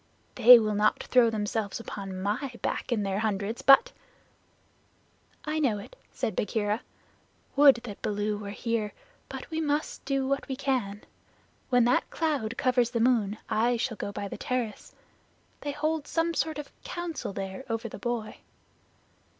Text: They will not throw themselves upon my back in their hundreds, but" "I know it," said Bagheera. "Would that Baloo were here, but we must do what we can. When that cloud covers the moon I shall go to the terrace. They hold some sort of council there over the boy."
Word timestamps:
They 0.33 0.57
will 0.57 0.73
not 0.73 1.03
throw 1.03 1.29
themselves 1.29 1.79
upon 1.79 2.19
my 2.23 2.53
back 2.63 2.91
in 2.91 3.03
their 3.03 3.19
hundreds, 3.19 3.61
but" 3.61 3.91
"I 5.45 5.59
know 5.59 5.77
it," 5.77 5.95
said 6.11 6.35
Bagheera. 6.35 6.81
"Would 7.55 7.75
that 7.83 8.01
Baloo 8.01 8.39
were 8.39 8.49
here, 8.49 8.93
but 9.29 9.47
we 9.51 9.61
must 9.61 10.03
do 10.03 10.27
what 10.27 10.47
we 10.47 10.55
can. 10.55 11.03
When 11.69 11.83
that 11.85 12.09
cloud 12.09 12.57
covers 12.57 12.89
the 12.89 12.99
moon 12.99 13.37
I 13.47 13.77
shall 13.77 13.95
go 13.95 14.11
to 14.11 14.27
the 14.27 14.37
terrace. 14.39 14.95
They 15.59 15.71
hold 15.71 16.07
some 16.07 16.33
sort 16.33 16.57
of 16.57 16.71
council 16.83 17.31
there 17.31 17.63
over 17.69 17.87
the 17.87 17.99
boy." 17.99 18.37